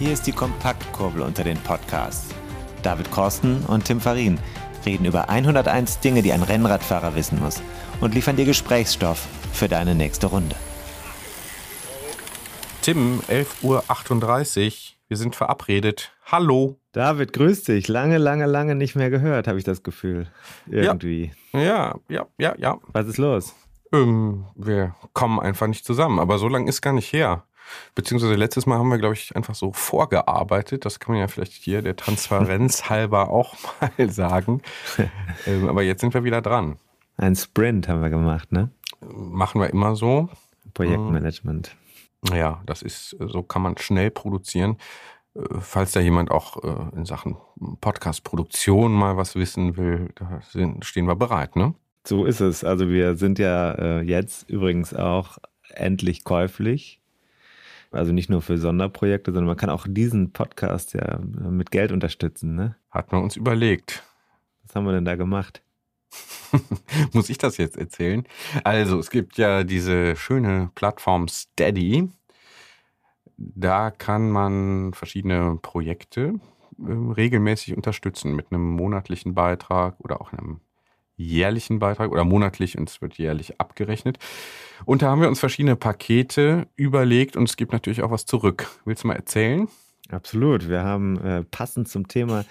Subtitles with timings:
[0.00, 2.34] Hier ist die Kompaktkurbel unter den Podcasts.
[2.82, 4.38] David Korsten und Tim Farin
[4.86, 7.62] reden über 101 Dinge, die ein Rennradfahrer wissen muss
[8.00, 10.56] und liefern dir Gesprächsstoff für deine nächste Runde.
[12.80, 14.72] Tim, 11.38 Uhr.
[15.08, 16.12] Wir sind verabredet.
[16.24, 16.80] Hallo.
[16.92, 17.86] David, grüß dich.
[17.86, 20.28] Lange, lange, lange nicht mehr gehört, habe ich das Gefühl.
[20.66, 21.32] Irgendwie.
[21.52, 22.78] Ja, ja, ja, ja.
[22.94, 23.54] Was ist los?
[23.92, 26.20] Ähm, wir kommen einfach nicht zusammen.
[26.20, 27.44] Aber so lange ist gar nicht her.
[27.94, 30.84] Beziehungsweise letztes Mal haben wir, glaube ich, einfach so vorgearbeitet.
[30.84, 34.62] Das kann man ja vielleicht hier der Transparenz halber auch mal sagen.
[35.46, 36.76] ähm, aber jetzt sind wir wieder dran.
[37.16, 38.70] Ein Sprint haben wir gemacht, ne?
[39.00, 40.28] Machen wir immer so.
[40.74, 41.76] Projektmanagement.
[42.32, 44.76] Ja, das ist, so kann man schnell produzieren.
[45.34, 47.36] Äh, Falls da jemand auch äh, in Sachen
[47.80, 51.74] Podcast-Produktion mal was wissen will, da sind, stehen wir bereit, ne?
[52.06, 52.64] So ist es.
[52.64, 56.99] Also wir sind ja äh, jetzt übrigens auch endlich käuflich.
[57.90, 62.54] Also nicht nur für Sonderprojekte, sondern man kann auch diesen Podcast ja mit Geld unterstützen.
[62.54, 62.76] Ne?
[62.90, 64.04] Hat man uns überlegt.
[64.62, 65.62] Was haben wir denn da gemacht?
[67.12, 68.24] Muss ich das jetzt erzählen?
[68.64, 72.08] Also, es gibt ja diese schöne Plattform Steady.
[73.36, 76.34] Da kann man verschiedene Projekte
[76.78, 80.60] äh, regelmäßig unterstützen mit einem monatlichen Beitrag oder auch einem
[81.20, 84.18] jährlichen Beitrag oder monatlich und es wird jährlich abgerechnet.
[84.84, 88.68] Und da haben wir uns verschiedene Pakete überlegt und es gibt natürlich auch was zurück.
[88.84, 89.68] Willst du mal erzählen?
[90.10, 90.68] Absolut.
[90.68, 92.44] Wir haben äh, passend zum Thema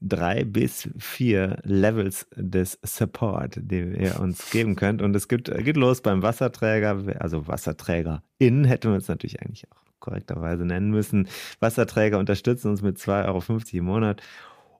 [0.00, 5.00] drei bis vier Levels des Support, die ihr uns geben könnt.
[5.00, 9.64] Und es gibt, geht los beim Wasserträger, also Wasserträger in hätten wir uns natürlich eigentlich
[9.70, 11.28] auch korrekterweise nennen müssen.
[11.60, 14.22] Wasserträger unterstützen uns mit 2,50 Euro im Monat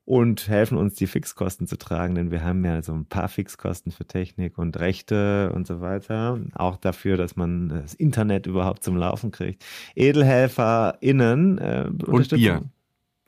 [0.04, 3.90] und helfen uns, die Fixkosten zu tragen, denn wir haben ja so ein paar Fixkosten
[3.90, 6.38] für Technik und Rechte und so weiter.
[6.54, 9.64] Auch dafür, dass man das Internet überhaupt zum Laufen kriegt.
[9.94, 12.62] EdelhelferInnen äh, Und Bier.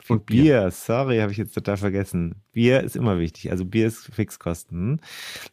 [0.09, 0.71] Und Bier, Bier.
[0.71, 2.35] sorry, habe ich jetzt total vergessen.
[2.53, 3.51] Bier ist immer wichtig.
[3.51, 5.01] Also Bier ist Fixkosten.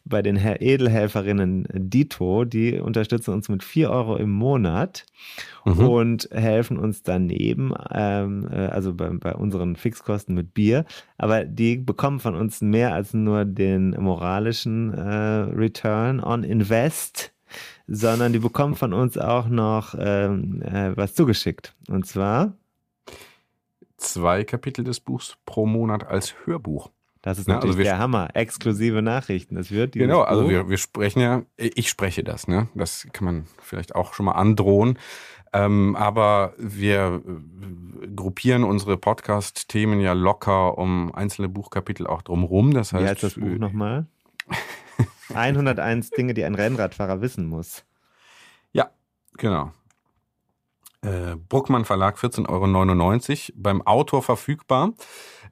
[0.05, 5.05] Bei den Herr Edelhelferinnen Dito, die unterstützen uns mit 4 Euro im Monat
[5.65, 5.87] mhm.
[5.87, 10.85] und helfen uns daneben, ähm, äh, also bei, bei unseren Fixkosten mit Bier.
[11.17, 15.01] Aber die bekommen von uns mehr als nur den moralischen äh,
[15.53, 17.31] Return on Invest
[17.87, 21.75] sondern die bekommen von uns auch noch ähm, äh, was zugeschickt.
[21.87, 22.53] Und zwar
[23.97, 26.89] zwei Kapitel des Buchs pro Monat als Hörbuch.
[27.21, 28.29] Das ist natürlich also der Hammer.
[28.35, 29.55] Exklusive Nachrichten.
[29.55, 32.67] Das wird Genau, also wir, wir sprechen ja, ich spreche das, ne?
[32.75, 34.99] Das kann man vielleicht auch schon mal androhen.
[35.51, 42.75] Ähm, aber wir äh, gruppieren unsere Podcast-Themen ja locker um einzelne Buchkapitel auch drumherum.
[42.75, 44.05] Das heißt, Wie heißt das Buch nochmal?
[45.33, 47.85] 101 Dinge, die ein Rennradfahrer wissen muss.
[48.71, 48.91] Ja,
[49.37, 49.71] genau
[51.05, 54.93] äh, Bruckmann Verlag 14,99 Euro, beim Autor verfügbar.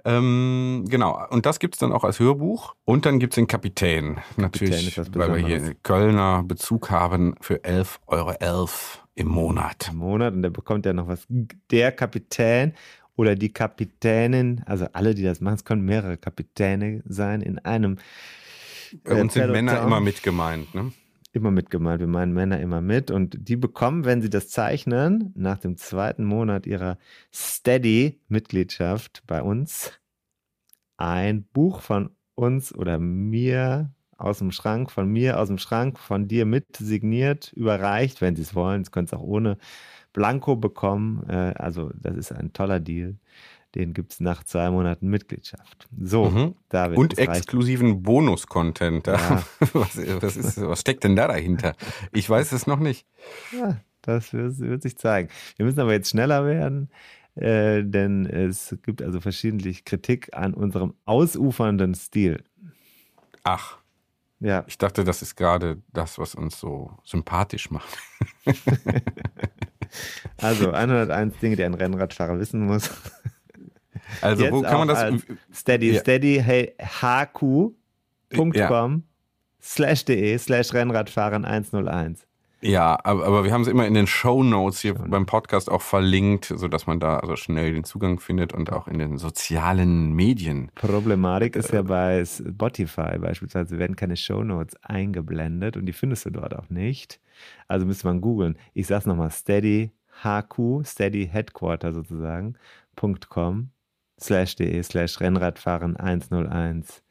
[0.06, 2.76] Ähm, genau, und das gibt es dann auch als Hörbuch.
[2.86, 7.98] Und dann gibt es den Kapitän, natürlich, weil wir hier Kölner Bezug haben für 11,11
[8.08, 8.70] Euro .11
[9.16, 9.90] im Monat.
[9.92, 11.26] Im Monat und der bekommt ja noch was.
[11.72, 12.74] Der Kapitän
[13.16, 17.98] oder die Kapitänin, also alle, die das machen, es können mehrere Kapitäne sein in einem.
[19.04, 20.92] Bei uns sind Männer immer mit gemeint, ne?
[21.34, 22.00] Immer mit gemeint.
[22.00, 23.12] Wir meinen Männer immer mit.
[23.12, 26.98] Und die bekommen, wenn sie das zeichnen, nach dem zweiten Monat ihrer
[27.34, 30.00] Steady-Mitgliedschaft bei uns,
[30.98, 36.28] ein Buch von uns oder mir aus dem Schrank, von mir aus dem Schrank, von
[36.28, 38.86] dir mit signiert, überreicht, wenn sie es wollen.
[38.86, 39.58] Sie können es auch ohne
[40.14, 41.28] Blanko bekommen.
[41.28, 43.18] Äh, also, das ist ein toller Deal.
[43.76, 45.88] Den gibt es nach zwei Monaten Mitgliedschaft.
[46.00, 46.56] So, mhm.
[46.70, 46.98] David.
[46.98, 49.08] Und exklusiven Bonus-Content.
[49.08, 49.44] Ja.
[49.74, 51.76] Was, was, was, steckt denn da dahinter?
[52.12, 53.08] Ich weiß es noch nicht.
[53.52, 55.30] Ja, das wird, wird sich zeigen.
[55.56, 56.90] Wir müssen aber jetzt schneller werden,
[57.36, 62.44] äh, denn es gibt also verschiedentlich Kritik an unserem ausufernden Stil.
[63.44, 63.78] Ach.
[64.40, 64.66] Ja.
[64.68, 67.98] Ich dachte, das ist gerade das, was uns so sympathisch macht.
[70.38, 72.92] also 101 Dinge, die ein Rennradfahrer wissen muss.
[74.24, 75.22] Also, Jetzt wo kann man das?
[75.54, 76.00] Steady, ja.
[76.00, 77.74] steady, hey, hq.com.
[78.54, 79.00] Ja.
[79.62, 82.26] slash de slash Rennradfahren 101.
[82.64, 85.82] Ja, aber, aber wir haben es immer in den Show Notes hier beim Podcast auch
[85.82, 90.72] verlinkt, sodass man da also schnell den Zugang findet und auch in den sozialen Medien.
[90.76, 96.30] Problematik ist ja bei Spotify beispielsweise, werden keine Show Notes eingeblendet und die findest du
[96.30, 97.20] dort auch nicht.
[97.68, 98.58] Also müsste man googeln.
[98.74, 99.92] Ich sag's nochmal, steady
[100.24, 102.56] hq, steady headquarter sozusagen,
[103.28, 103.72] .com
[104.24, 107.04] slash de slash Rennradfahren 101.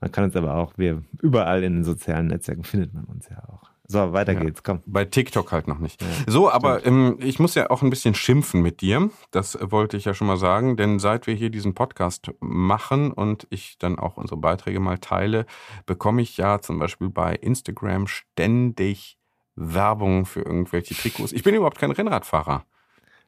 [0.00, 3.42] Man kann uns aber auch, wir überall in den sozialen Netzwerken findet man uns ja
[3.48, 3.70] auch.
[3.86, 4.82] So, weiter ja, geht's, komm.
[4.86, 6.00] Bei TikTok halt noch nicht.
[6.00, 9.10] Ja, so, aber ähm, ich muss ja auch ein bisschen schimpfen mit dir.
[9.32, 13.48] Das wollte ich ja schon mal sagen, denn seit wir hier diesen Podcast machen und
[13.50, 15.44] ich dann auch unsere Beiträge mal teile,
[15.86, 19.18] bekomme ich ja zum Beispiel bei Instagram ständig
[19.56, 21.32] Werbung für irgendwelche Trikots.
[21.32, 22.64] Ich bin überhaupt kein Rennradfahrer.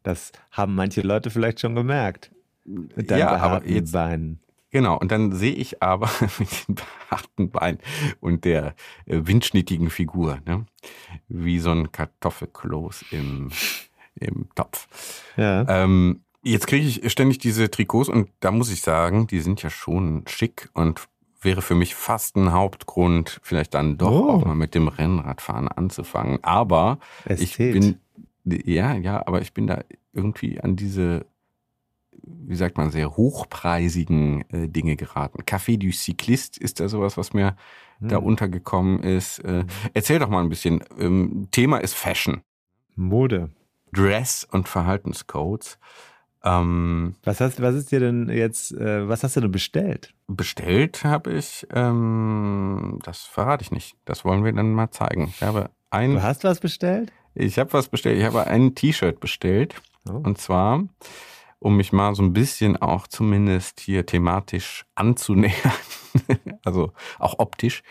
[0.05, 2.31] Das haben manche Leute vielleicht schon gemerkt.
[2.65, 4.41] Mit deinen ja, aber jetzt, Beinen.
[4.71, 7.79] Genau, und dann sehe ich aber mit den behaarten Beinen
[8.21, 8.75] und der
[9.07, 10.65] äh, windschnittigen Figur, ne?
[11.29, 13.51] wie so ein Kartoffelkloß im,
[14.15, 14.89] im Topf.
[15.37, 15.67] Ja.
[15.69, 19.69] Ähm, jetzt kriege ich ständig diese Trikots und da muss ich sagen, die sind ja
[19.69, 21.07] schon schick und
[21.43, 24.31] wäre für mich fast ein Hauptgrund, vielleicht dann doch oh.
[24.31, 26.39] auch mal mit dem Rennradfahren anzufangen.
[26.43, 27.75] Aber Ästhet.
[27.75, 27.97] ich
[28.45, 29.83] bin, ja, ja, aber ich bin da
[30.13, 31.27] irgendwie an diese
[32.23, 35.43] wie sagt man, sehr hochpreisigen äh, Dinge geraten.
[35.43, 37.57] Café du Cycliste ist da sowas, was mir
[38.01, 38.09] hm.
[38.09, 39.41] da untergekommen ist.
[39.41, 39.65] Äh,
[39.95, 40.83] erzähl doch mal ein bisschen.
[40.99, 42.43] Ähm, Thema ist Fashion.
[42.95, 43.51] Mode.
[43.93, 45.79] Dress und Verhaltenscodes.
[46.45, 50.13] Ähm, was hast, was ist dir denn jetzt, äh, was hast du denn bestellt?
[50.27, 53.97] Bestellt habe ich, ähm, das verrate ich nicht.
[54.05, 55.29] Das wollen wir dann mal zeigen.
[55.29, 56.15] Ich habe ein.
[56.15, 57.13] Du hast was bestellt?
[57.35, 58.19] Ich habe was bestellt.
[58.19, 59.75] Ich habe ein T-Shirt bestellt.
[60.09, 60.15] Oh.
[60.17, 60.83] Und zwar
[61.63, 65.73] um mich mal so ein bisschen auch zumindest hier thematisch anzunähern,
[66.65, 67.83] also auch optisch,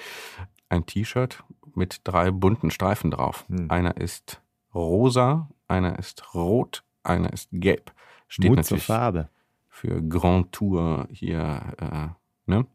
[0.69, 3.45] ein T-Shirt mit drei bunten Streifen drauf.
[3.47, 3.71] Hm.
[3.71, 4.41] Einer ist
[4.73, 7.94] rosa, einer ist rot, einer ist gelb.
[8.27, 9.29] Steht Mut natürlich zur Farbe.
[9.69, 11.74] für Grand Tour hier.
[11.77, 12.65] Äh, ne?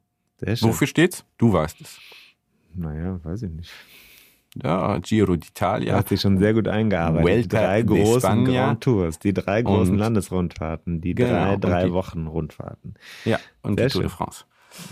[0.61, 1.25] Wofür steht's?
[1.39, 1.99] Du weißt es.
[2.75, 3.71] Naja, weiß ich nicht.
[4.63, 5.93] Ja, Giro d'Italia.
[5.93, 7.27] Hat sich schon sehr gut eingearbeitet.
[7.27, 11.85] Welta die drei großen Grand Tours, die drei großen und Landesrundfahrten, die genau, drei, drei
[11.87, 12.95] die, Wochen Rundfahrten.
[13.25, 14.45] Ja, und sehr die Tour de France.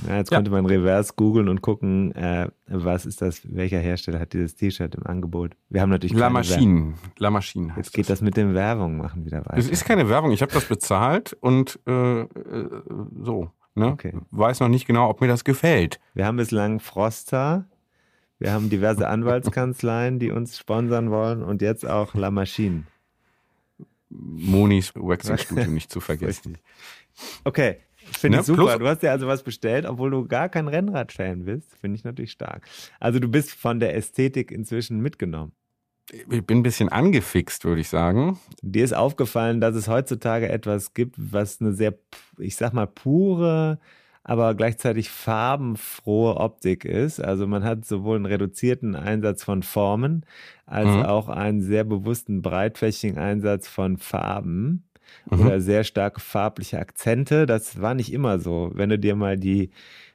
[0.08, 0.38] Ja, jetzt ja.
[0.38, 4.94] könnte man reverse googeln und gucken, äh, was ist das, welcher Hersteller hat dieses T-Shirt
[4.94, 5.56] im Angebot.
[5.68, 6.94] Wir haben natürlich La Machine.
[7.18, 7.74] La Machine.
[7.76, 8.18] Jetzt geht das.
[8.18, 9.58] das mit dem Werbung machen wieder weiter.
[9.58, 12.28] Es ist keine Werbung, ich habe das bezahlt und äh, äh,
[13.20, 13.50] so.
[13.74, 13.88] Ne?
[13.88, 14.12] Okay.
[14.30, 15.98] Weiß noch nicht genau, ob mir das gefällt.
[16.14, 17.66] Wir haben bislang Froster,
[18.38, 22.84] wir haben diverse Anwaltskanzleien, die uns sponsern wollen und jetzt auch La Machine.
[24.10, 26.58] Monis Waxing Studio nicht zu vergessen.
[27.44, 27.78] Okay,
[28.18, 28.40] finde ne?
[28.40, 28.64] ich super.
[28.64, 31.76] Plus, du hast ja also was bestellt, obwohl du gar kein Rennrad-Fan bist.
[31.80, 32.66] Finde ich natürlich stark.
[33.00, 35.52] Also du bist von der Ästhetik inzwischen mitgenommen.
[36.12, 38.38] Ich bin ein bisschen angefixt, würde ich sagen.
[38.60, 41.94] Dir ist aufgefallen, dass es heutzutage etwas gibt, was eine sehr,
[42.38, 43.78] ich sag mal, pure
[44.24, 47.20] aber gleichzeitig farbenfrohe Optik ist.
[47.20, 50.24] Also man hat sowohl einen reduzierten Einsatz von Formen
[50.66, 51.02] als mhm.
[51.02, 54.84] auch einen sehr bewussten breitflächigen Einsatz von Farben
[55.30, 55.40] mhm.
[55.40, 57.44] oder sehr starke farbliche Akzente.
[57.44, 58.70] Das war nicht immer so.
[58.74, 59.70] Wenn du dir mal die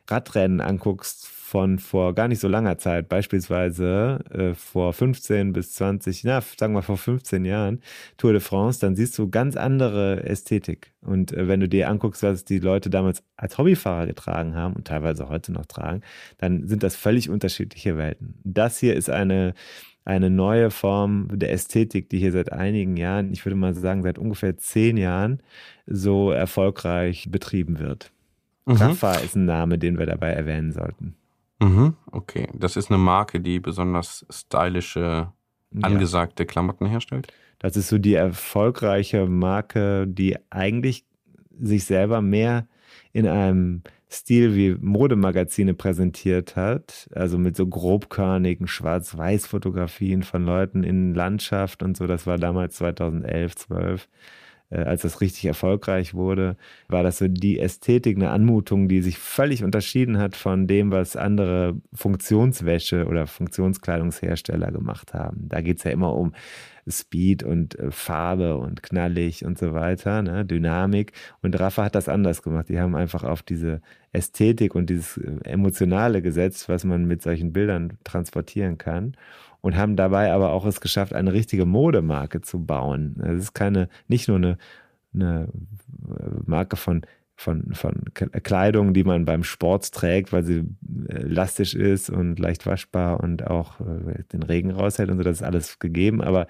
[0.07, 6.23] Radrennen anguckst von vor gar nicht so langer Zeit, beispielsweise äh, vor 15 bis 20,
[6.23, 7.81] na, sagen wir vor 15 Jahren,
[8.17, 10.93] Tour de France, dann siehst du ganz andere Ästhetik.
[11.01, 14.85] Und äh, wenn du dir anguckst, was die Leute damals als Hobbyfahrer getragen haben und
[14.85, 16.01] teilweise heute noch tragen,
[16.37, 18.35] dann sind das völlig unterschiedliche Welten.
[18.43, 19.55] Das hier ist eine,
[20.05, 24.19] eine neue Form der Ästhetik, die hier seit einigen Jahren, ich würde mal sagen, seit
[24.19, 25.41] ungefähr zehn Jahren
[25.87, 28.11] so erfolgreich betrieben wird.
[28.67, 28.75] Mhm.
[28.75, 31.15] Rafa ist ein Name, den wir dabei erwähnen sollten.
[31.59, 32.47] Mhm, okay.
[32.53, 35.31] Das ist eine Marke, die besonders stylische,
[35.81, 36.47] angesagte ja.
[36.47, 37.31] Klamotten herstellt?
[37.59, 41.05] Das ist so die erfolgreiche Marke, die eigentlich
[41.59, 42.67] sich selber mehr
[43.11, 51.13] in einem Stil wie Modemagazine präsentiert hat, also mit so grobkörnigen Schwarz-Weiß-Fotografien von Leuten in
[51.13, 52.07] Landschaft und so.
[52.07, 54.07] Das war damals 2011, 12 äh,
[54.77, 56.55] als das richtig erfolgreich wurde,
[56.87, 61.15] war das so die Ästhetik, eine Anmutung, die sich völlig unterschieden hat von dem, was
[61.15, 65.47] andere Funktionswäsche oder Funktionskleidungshersteller gemacht haben.
[65.49, 66.33] Da geht es ja immer um
[66.87, 70.45] Speed und äh, Farbe und knallig und so weiter, ne?
[70.45, 71.13] Dynamik.
[71.41, 72.69] Und Rafa hat das anders gemacht.
[72.69, 77.53] Die haben einfach auf diese Ästhetik und dieses äh, Emotionale gesetzt, was man mit solchen
[77.53, 79.15] Bildern transportieren kann
[79.61, 83.21] und haben dabei aber auch es geschafft, eine richtige Modemarke zu bauen.
[83.23, 84.57] Es ist keine, nicht nur eine,
[85.13, 85.49] eine
[86.45, 87.01] Marke von
[87.39, 90.65] von, von Kleidung, die man beim Sport trägt, weil sie
[91.07, 95.43] elastisch ist und leicht waschbar und auch äh, den Regen raushält und so, das ist
[95.43, 96.21] alles gegeben.
[96.21, 96.47] Aber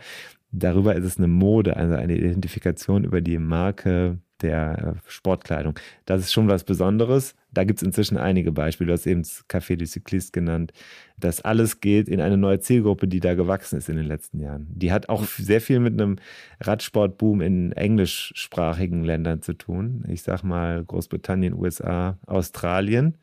[0.52, 5.78] darüber ist es eine Mode, also eine Identifikation über die Marke der äh, Sportkleidung.
[6.06, 7.36] Das ist schon was Besonderes.
[7.52, 8.88] Da gibt es inzwischen einige Beispiele.
[8.88, 10.72] Du hast eben das Café du Cycliste genannt.
[11.18, 14.68] Das alles geht in eine neue Zielgruppe, die da gewachsen ist in den letzten Jahren.
[14.70, 16.18] Die hat auch sehr viel mit einem
[16.62, 20.06] Radsportboom in englischsprachigen Ländern zu tun.
[20.08, 23.18] Ich sag mal Großbritannien, USA, Australien.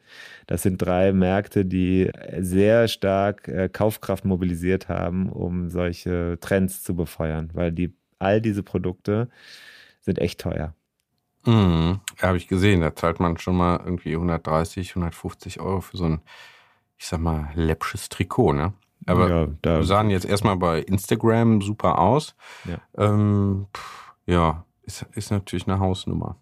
[0.46, 6.96] Das sind drei Märkte, die sehr stark äh, Kaufkraft mobilisiert haben, um solche Trends zu
[6.96, 9.28] befeuern, weil die all diese Produkte
[10.00, 10.74] sind echt teuer.
[11.46, 12.00] Mhm.
[12.20, 12.80] Ja, habe ich gesehen.
[12.80, 16.20] Da zahlt man schon mal irgendwie 130, 150 Euro für so ein,
[16.98, 18.72] ich sag mal, läppsches Trikot, ne?
[19.06, 22.34] Aber ja, da sahen jetzt erstmal bei Instagram super aus.
[22.64, 26.36] Ja, ähm, pff, ja ist, ist natürlich eine Hausnummer.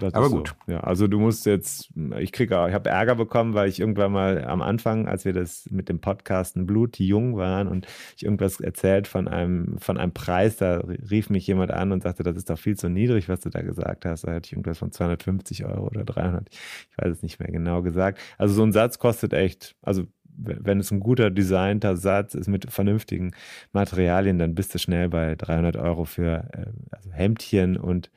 [0.00, 0.54] Das Aber gut.
[0.66, 0.72] So.
[0.72, 4.44] Ja, also du musst jetzt, ich kriege, ich habe Ärger bekommen, weil ich irgendwann mal
[4.44, 9.08] am Anfang, als wir das mit dem Podcasten Blut jung waren und ich irgendwas erzählt
[9.08, 12.58] von einem, von einem Preis, da rief mich jemand an und sagte, das ist doch
[12.58, 14.24] viel zu niedrig, was du da gesagt hast.
[14.24, 16.48] Da hatte ich irgendwas von 250 Euro oder 300.
[16.50, 18.18] Ich weiß es nicht mehr genau gesagt.
[18.38, 20.04] Also so ein Satz kostet echt, also
[20.42, 23.32] wenn es ein guter designter Satz ist mit vernünftigen
[23.72, 28.10] Materialien, dann bist du schnell bei 300 Euro für äh, also Hemdchen und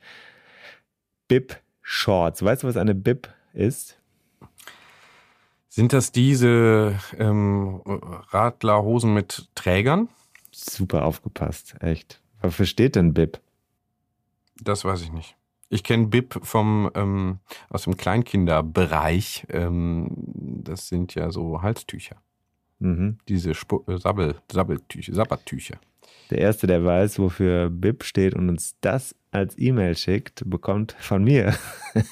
[1.28, 2.42] Bib Shorts.
[2.42, 3.98] Weißt du, was eine Bib ist?
[5.68, 10.08] Sind das diese ähm, Radlerhosen mit Trägern?
[10.52, 12.20] Super aufgepasst, echt.
[12.40, 13.40] Wofür steht denn Bib?
[14.60, 15.36] Das weiß ich nicht.
[15.68, 19.46] Ich kenne Bib vom ähm, aus dem Kleinkinderbereich.
[19.48, 20.08] Ähm,
[20.62, 22.16] das sind ja so Halstücher.
[22.84, 23.16] Mhm.
[23.28, 25.78] Diese Sp äh, Sabbel, Sabbeltücher, Sabbattücher.
[26.30, 31.24] Der Erste, der weiß, wofür BIP steht und uns das als E-Mail schickt, bekommt von
[31.24, 31.54] mir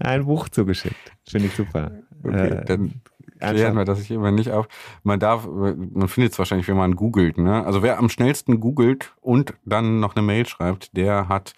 [0.00, 1.12] ein Buch zugeschickt.
[1.28, 1.92] Finde ich super.
[2.24, 3.02] Okay, äh, dann
[3.38, 4.66] klären wir das ich immer nicht auf.
[5.04, 7.38] Man darf, man findet es wahrscheinlich, wenn man googelt.
[7.38, 7.64] Ne?
[7.64, 11.54] Also wer am schnellsten googelt und dann noch eine Mail schreibt, der hat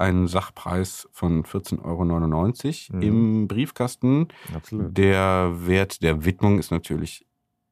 [0.00, 3.02] einen Sachpreis von 14,99 Euro mhm.
[3.02, 4.28] im Briefkasten.
[4.54, 4.96] Absolut.
[4.96, 7.26] Der Wert der Widmung ist natürlich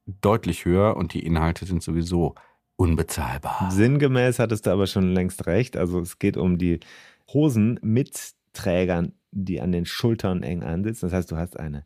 [0.06, 2.34] deutlich höher und die Inhalte sind sowieso
[2.76, 3.70] unbezahlbar.
[3.70, 5.76] Sinngemäß hattest du aber schon längst recht.
[5.76, 6.80] Also es geht um die
[7.32, 11.06] Hosen mit Trägern, die an den Schultern eng ansitzen.
[11.06, 11.84] Das heißt, du hast eine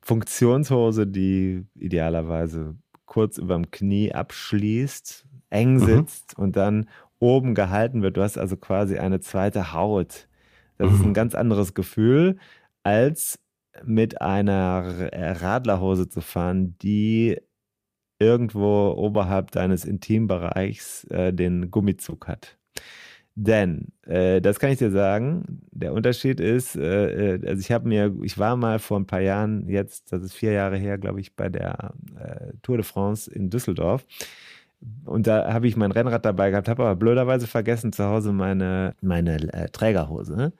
[0.00, 5.84] Funktionshose, die idealerweise kurz über dem Knie abschließt, eng mhm.
[5.84, 6.44] sitzt mhm.
[6.44, 6.88] und dann
[7.22, 8.16] oben gehalten wird.
[8.16, 10.28] Du hast also quasi eine zweite Haut.
[10.76, 10.96] Das mhm.
[10.96, 12.36] ist ein ganz anderes Gefühl,
[12.82, 13.38] als
[13.84, 17.40] mit einer Radlerhose zu fahren, die
[18.18, 22.58] irgendwo oberhalb deines Intimbereichs äh, den Gummizug hat.
[23.34, 27.88] Denn, äh, das kann ich dir sagen, der Unterschied ist, äh, äh also ich habe
[27.88, 31.20] mir, ich war mal vor ein paar Jahren, jetzt, das ist vier Jahre her, glaube
[31.20, 34.04] ich, bei der äh, Tour de France in Düsseldorf.
[35.04, 38.94] Und da habe ich mein Rennrad dabei gehabt, habe aber blöderweise vergessen, zu Hause meine,
[39.00, 40.52] meine äh, Trägerhose.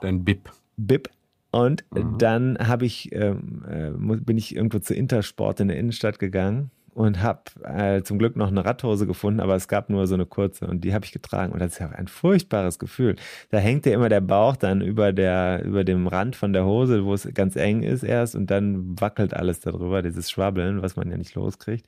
[0.00, 0.50] Dein Bip.
[0.76, 1.10] Bip.
[1.50, 2.16] Und mhm.
[2.18, 7.22] dann habe ich, ähm, äh, bin ich irgendwo zu Intersport in der Innenstadt gegangen und
[7.22, 10.66] habe äh, zum Glück noch eine Radhose gefunden, aber es gab nur so eine kurze
[10.66, 13.16] und die habe ich getragen und das ist ja ein furchtbares Gefühl.
[13.50, 17.04] Da hängt ja immer der Bauch dann über der über dem Rand von der Hose,
[17.04, 21.10] wo es ganz eng ist erst und dann wackelt alles darüber, dieses Schwabbeln, was man
[21.10, 21.86] ja nicht loskriegt.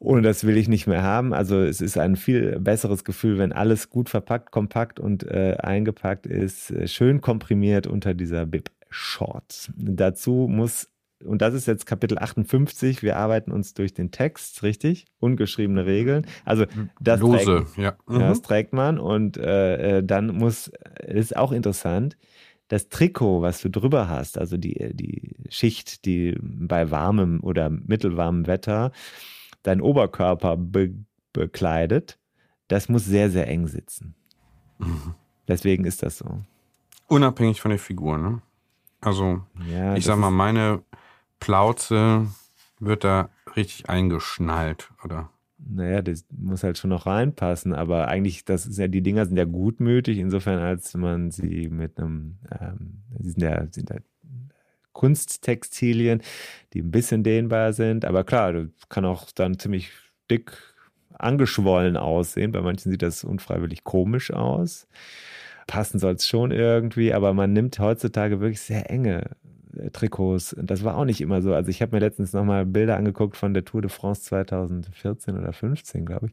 [0.00, 1.34] Und das will ich nicht mehr haben.
[1.34, 6.26] Also es ist ein viel besseres Gefühl, wenn alles gut verpackt, kompakt und äh, eingepackt
[6.26, 9.70] ist, äh, schön komprimiert unter dieser Bib Shorts.
[9.76, 10.88] Dazu muss
[11.22, 13.02] und das ist jetzt Kapitel 58.
[13.02, 15.04] Wir arbeiten uns durch den Text, richtig?
[15.18, 16.26] Ungeschriebene Regeln.
[16.46, 16.64] Also
[16.98, 17.94] das, Lose, trägt, ja.
[18.08, 18.20] Mhm.
[18.20, 20.72] das trägt man und äh, äh dann muss,
[21.06, 22.16] ist auch interessant,
[22.68, 28.46] das Trikot, was du drüber hast, also die, die Schicht, die bei warmem oder mittelwarmem
[28.46, 28.92] Wetter
[29.62, 30.94] deinen Oberkörper be
[31.32, 32.18] bekleidet,
[32.66, 34.14] das muss sehr, sehr eng sitzen.
[34.78, 35.14] Mhm.
[35.46, 36.40] Deswegen ist das so.
[37.06, 38.42] Unabhängig von der Figur, ne?
[39.00, 40.82] Also, ja, ich sag mal, meine
[41.38, 42.26] Plauze
[42.78, 45.30] wird da richtig eingeschnallt, oder?
[45.58, 49.36] Naja, das muss halt schon noch reinpassen, aber eigentlich, das ist ja, die Dinger sind
[49.36, 53.96] ja gutmütig, insofern, als man sie mit einem, ähm, sie sind ja, sind ja
[54.92, 56.22] Kunsttextilien,
[56.72, 59.90] die ein bisschen dehnbar sind, aber klar, das kann auch dann ziemlich
[60.30, 60.52] dick
[61.18, 62.52] angeschwollen aussehen.
[62.52, 64.86] Bei manchen sieht das unfreiwillig komisch aus.
[65.66, 69.30] Passen soll es schon irgendwie, aber man nimmt heutzutage wirklich sehr enge
[69.76, 70.56] äh, Trikots.
[70.60, 71.54] Das war auch nicht immer so.
[71.54, 75.52] Also ich habe mir letztens nochmal Bilder angeguckt von der Tour de France 2014 oder
[75.52, 76.32] 15, glaube ich.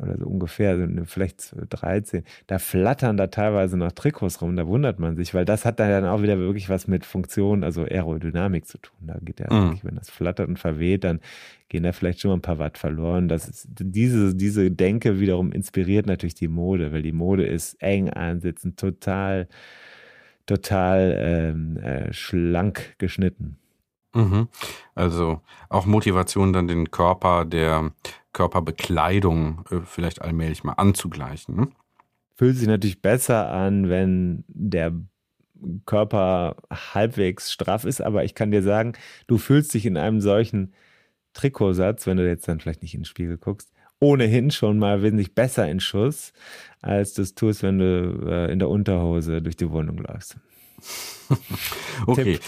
[0.00, 5.16] Oder so ungefähr, vielleicht 13, da flattern da teilweise noch Trikots rum, da wundert man
[5.16, 8.96] sich, weil das hat dann auch wieder wirklich was mit Funktion, also Aerodynamik zu tun.
[9.00, 9.64] Da geht ja mhm.
[9.64, 11.20] wirklich, wenn das flattert und verweht, dann
[11.68, 13.28] gehen da vielleicht schon mal ein paar Watt verloren.
[13.28, 18.10] Das ist, diese, diese Denke wiederum inspiriert natürlich die Mode, weil die Mode ist eng
[18.10, 19.48] ansitzend, total,
[20.46, 23.58] total ähm, äh, schlank geschnitten.
[24.14, 24.48] Mhm.
[24.94, 27.92] Also auch Motivation, dann den Körper der
[28.32, 31.56] Körperbekleidung äh, vielleicht allmählich mal anzugleichen.
[31.56, 31.68] Ne?
[32.36, 34.92] Fühlt sich natürlich besser an, wenn der
[35.86, 38.94] Körper halbwegs straff ist, aber ich kann dir sagen,
[39.26, 40.74] du fühlst dich in einem solchen
[41.32, 45.34] Trikotsatz, wenn du jetzt dann vielleicht nicht in den Spiegel guckst, ohnehin schon mal wesentlich
[45.34, 46.32] besser in Schuss,
[46.82, 50.38] als du es tust, wenn du äh, in der Unterhose durch die Wohnung läufst.
[52.06, 52.38] okay,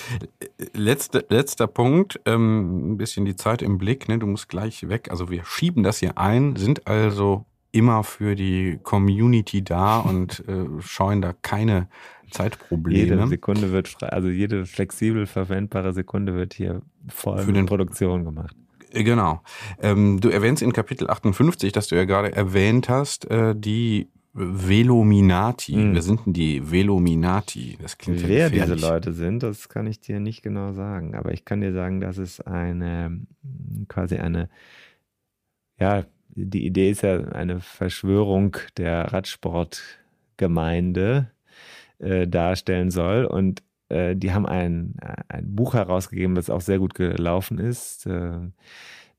[0.75, 4.19] Letzte, letzter Punkt, ähm, ein bisschen die Zeit im Blick, ne?
[4.19, 5.11] du musst gleich weg.
[5.11, 10.67] Also wir schieben das hier ein, sind also immer für die Community da und äh,
[10.81, 11.89] scheuen da keine
[12.31, 12.99] Zeitprobleme.
[12.99, 18.25] Jede Sekunde wird frei, also jede flexibel verwendbare Sekunde wird hier voll für den Produktion
[18.25, 18.57] gemacht.
[18.91, 19.43] Äh, genau.
[19.81, 25.73] Ähm, du erwähnst in Kapitel 58, das du ja gerade erwähnt hast, äh, die Velominati.
[25.73, 25.95] Hm.
[25.95, 27.79] Wer sind denn die Velominati?
[27.81, 31.15] Das klingt Wer diese Leute sind, das kann ich dir nicht genau sagen.
[31.15, 33.19] Aber ich kann dir sagen, dass es eine,
[33.89, 34.51] quasi eine,
[35.79, 41.31] ja, die Idee ist ja eine Verschwörung der Radsportgemeinde
[41.99, 43.25] äh, darstellen soll.
[43.25, 44.97] Und äh, die haben ein,
[45.29, 48.05] ein Buch herausgegeben, das auch sehr gut gelaufen ist.
[48.05, 48.51] Äh,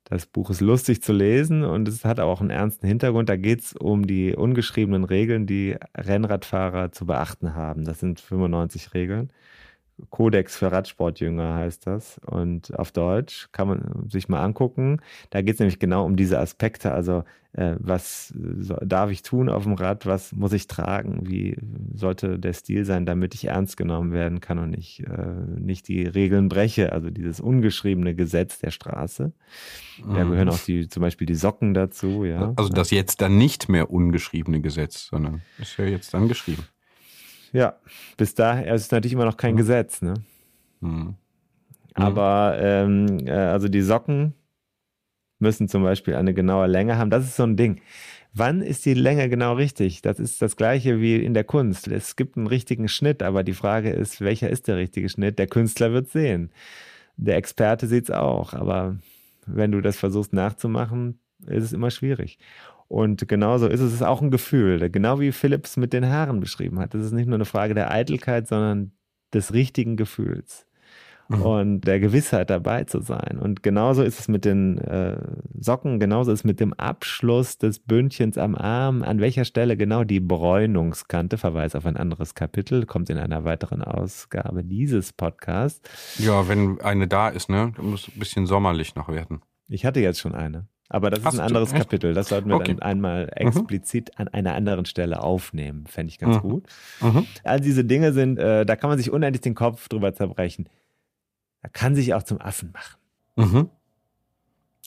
[0.10, 3.28] das Buch ist lustig zu lesen und es hat auch einen ernsten Hintergrund.
[3.28, 7.84] Da geht es um die ungeschriebenen Regeln, die Rennradfahrer zu beachten haben.
[7.84, 9.32] Das sind 95 Regeln.
[10.10, 12.20] Kodex für Radsportjünger heißt das.
[12.26, 15.02] Und auf Deutsch kann man sich mal angucken.
[15.32, 16.92] Da geht es nämlich genau um diese Aspekte.
[16.92, 17.24] Also,
[17.54, 18.28] äh, was
[18.60, 20.06] so, darf ich tun auf dem Rad?
[20.06, 21.28] Was muss ich tragen?
[21.28, 21.58] Wie
[21.94, 26.04] sollte der Stil sein, damit ich ernst genommen werden kann und nicht, äh, nicht die
[26.04, 26.92] Regeln breche?
[26.92, 29.34] Also, dieses ungeschriebene Gesetz der Straße.
[30.08, 30.30] Da mhm.
[30.32, 32.24] gehören auch die, zum Beispiel die Socken dazu.
[32.24, 32.54] Ja.
[32.56, 36.64] Also, das jetzt dann nicht mehr ungeschriebene Gesetz, sondern ist ja jetzt dann geschrieben.
[37.58, 37.76] Ja,
[38.18, 39.58] bis dahin, es ist natürlich immer noch kein mhm.
[39.58, 40.14] Gesetz, ne?
[40.80, 41.16] Mhm.
[41.96, 44.36] Aber ähm, äh, also die Socken
[45.40, 47.10] müssen zum Beispiel eine genaue Länge haben.
[47.10, 47.82] Das ist so ein Ding.
[48.32, 50.04] Wann ist die Länge genau richtig?
[50.04, 51.88] Das ist das gleiche wie in der Kunst.
[51.88, 55.40] Es gibt einen richtigen Schnitt, aber die Frage ist, welcher ist der richtige Schnitt?
[55.40, 56.52] Der Künstler wird sehen.
[57.16, 58.98] Der Experte sieht es auch, aber
[59.48, 62.38] wenn du das versuchst nachzumachen, ist es immer schwierig.
[62.88, 66.40] Und genauso ist es, es ist auch ein Gefühl, genau wie Philips mit den Haaren
[66.40, 66.94] beschrieben hat.
[66.94, 68.92] Das ist nicht nur eine Frage der Eitelkeit, sondern
[69.34, 70.68] des richtigen Gefühls
[71.30, 71.42] mhm.
[71.42, 73.38] und der Gewissheit dabei zu sein.
[73.40, 75.18] Und genauso ist es mit den äh,
[75.60, 80.04] Socken, genauso ist es mit dem Abschluss des Bündchens am Arm, an welcher Stelle genau
[80.04, 85.82] die Bräunungskante, Verweis auf ein anderes Kapitel, kommt in einer weiteren Ausgabe dieses Podcasts.
[86.20, 89.42] Ja, wenn eine da ist, ne, muss ein bisschen sommerlich noch werden.
[89.68, 90.68] Ich hatte jetzt schon eine.
[90.90, 91.78] Aber das Hast ist ein anderes du?
[91.78, 92.14] Kapitel.
[92.14, 92.74] Das sollten wir okay.
[92.74, 93.48] dann einmal mhm.
[93.48, 94.22] explizit mhm.
[94.22, 95.86] an einer anderen Stelle aufnehmen.
[95.88, 96.42] Fände ich ganz mhm.
[96.42, 96.68] gut.
[97.02, 97.28] Mhm.
[97.44, 100.70] All diese Dinge sind, äh, da kann man sich unendlich den Kopf drüber zerbrechen.
[101.62, 102.98] Da kann sich auch zum Affen machen.
[103.36, 103.70] Mhm.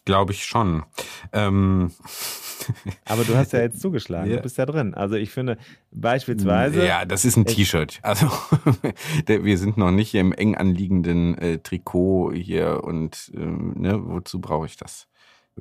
[0.07, 0.85] Glaube ich schon.
[1.33, 1.93] Ähm.
[3.05, 4.37] Aber du hast ja jetzt zugeschlagen, ja.
[4.37, 4.95] du bist ja drin.
[4.95, 5.59] Also ich finde
[5.91, 6.87] beispielsweise.
[6.87, 8.01] Ja, das ist ein T-Shirt.
[8.03, 8.27] Also
[9.27, 14.67] wir sind noch nicht im eng anliegenden äh, Trikot hier und ähm, ne, wozu brauche
[14.67, 15.10] ich das?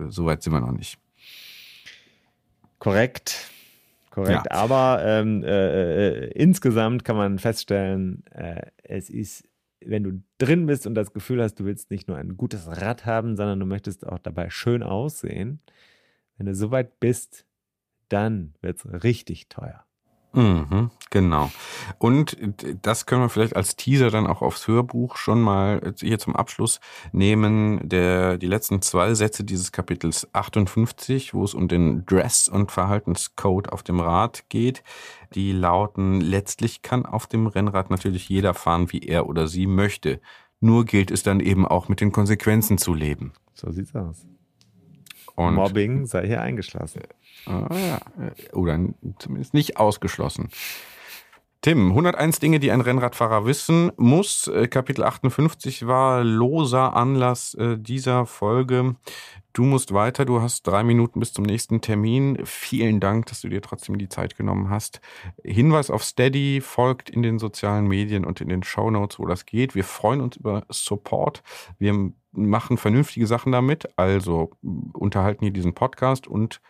[0.08, 0.98] So weit sind wir noch nicht.
[2.80, 3.52] Korrekt.
[4.10, 4.46] Korrekt.
[4.50, 4.52] Ja.
[4.52, 9.48] Aber ähm, äh, äh, insgesamt kann man feststellen, äh, es ist,
[9.82, 13.06] wenn du drin bist und das Gefühl hast, du willst nicht nur ein gutes Rad
[13.06, 15.62] haben, sondern du möchtest auch dabei schön aussehen.
[16.38, 17.46] Wenn du so weit bist,
[18.08, 19.86] dann wird es richtig teuer.
[20.32, 21.50] Mhm, genau.
[21.98, 22.38] Und
[22.84, 26.80] das können wir vielleicht als Teaser dann auch aufs Hörbuch schon mal hier zum Abschluss
[27.12, 27.80] nehmen.
[27.88, 33.74] Der, die letzten zwei Sätze dieses Kapitels 58, wo es um den Dress- und Verhaltenscode
[33.74, 34.84] auf dem Rad geht,
[35.34, 40.22] die lauten, letztlich kann auf dem Rennrad natürlich jeder fahren, wie er oder sie möchte.
[40.60, 43.34] Nur gilt es dann eben auch mit den Konsequenzen zu leben.
[43.54, 44.28] So sieht's aus.
[45.48, 47.02] Und Mobbing sei hier eingeschlossen.
[47.46, 48.00] Ah, ja.
[48.54, 48.80] Oder
[49.20, 50.50] zumindest nicht ausgeschlossen.
[51.62, 54.48] Tim, 101 Dinge, die ein Rennradfahrer wissen muss.
[54.48, 58.96] Äh, Kapitel 58 war loser Anlass äh, dieser Folge.
[59.60, 62.38] Du musst weiter, du hast drei Minuten bis zum nächsten Termin.
[62.46, 65.02] Vielen Dank, dass du dir trotzdem die Zeit genommen hast.
[65.44, 69.46] Hinweis auf Steady folgt in den sozialen Medien und in den Show Notes, wo das
[69.46, 69.76] geht.
[69.76, 71.44] Wir freuen uns über Support.
[71.78, 71.94] Wir
[72.32, 74.52] machen vernünftige Sachen damit, also
[74.94, 76.62] unterhalten hier diesen Podcast und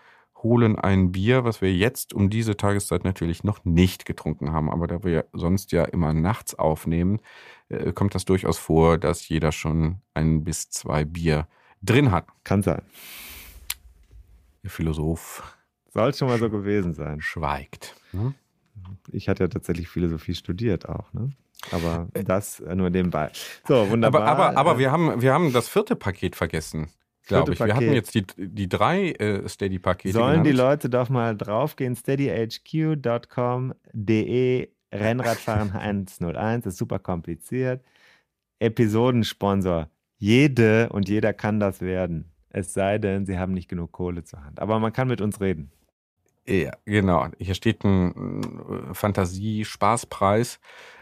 [0.41, 4.71] holen ein Bier, was wir jetzt um diese Tageszeit natürlich noch nicht getrunken haben.
[4.71, 7.19] Aber da wir sonst ja immer nachts aufnehmen,
[7.67, 11.47] äh, kommt das durchaus vor, dass jeder schon ein bis zwei Bier
[11.81, 12.27] drin hat.
[12.43, 12.81] Kann sein.
[14.63, 15.43] Der Philosoph
[15.93, 17.21] Soll schon mal so gewesen sein.
[17.21, 17.95] schweigt.
[18.11, 18.33] Ne?
[19.11, 21.31] Ich hatte ja tatsächlich Philosophie studiert auch, ne?
[21.71, 23.31] Aber das äh, nur nebenbei.
[23.67, 24.23] So, wunderbar.
[24.23, 26.89] Aber, aber, aber Äh, wir, haben, wir haben das vierte Paket vergessen,
[27.27, 27.59] glaube ich.
[27.59, 28.13] Wir hatten Paket.
[28.13, 30.13] jetzt die, die drei äh, Steady-Pakete.
[30.13, 30.51] Sollen die.
[30.53, 37.83] Leute doch mal draufgehen, steadyhq.com.de Rennradfahren 101, ist super kompliziert.
[38.59, 39.89] Episodensponsor.
[40.19, 42.32] Jede und jeder kann das werden.
[42.49, 44.60] Es sei denn, sie haben nicht genug Kohle zur Hand.
[44.60, 45.71] Aber man kann mit uns reden.
[46.45, 47.27] Ja, genau.
[47.38, 50.60] Hier steht ein äh, Fantasie-Spaßpreis.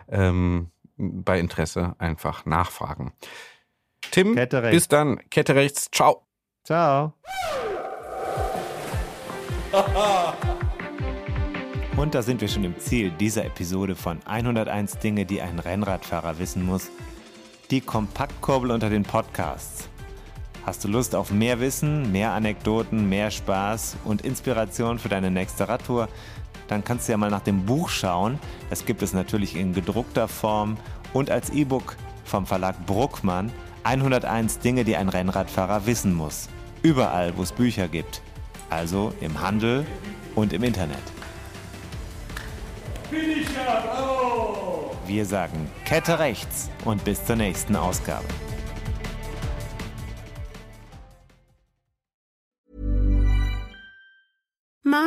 [0.09, 3.13] Ähm, bei Interesse einfach nachfragen.
[4.11, 5.19] Tim, Kette bis dann.
[5.29, 5.89] Kette rechts.
[5.91, 6.25] Ciao.
[6.63, 7.13] Ciao.
[11.97, 16.37] Und da sind wir schon im Ziel dieser Episode von 101 Dinge, die ein Rennradfahrer
[16.39, 16.91] wissen muss.
[17.69, 19.89] Die Kompaktkurbel unter den Podcasts.
[20.65, 25.67] Hast du Lust auf mehr Wissen, mehr Anekdoten, mehr Spaß und Inspiration für deine nächste
[25.67, 26.07] Radtour?
[26.69, 28.39] Dann kannst du ja mal nach dem Buch schauen.
[28.69, 30.77] Das gibt es natürlich in gedruckter Form
[31.11, 33.51] und als E-Book vom Verlag Bruckmann.
[33.83, 36.47] 101 Dinge, die ein Rennradfahrer wissen muss.
[36.83, 38.21] Überall, wo es Bücher gibt.
[38.69, 39.85] Also im Handel
[40.35, 41.03] und im Internet.
[45.07, 48.25] Wir sagen Kette rechts und bis zur nächsten Ausgabe.